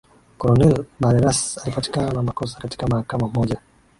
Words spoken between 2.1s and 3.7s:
na makosa katika mahakama moja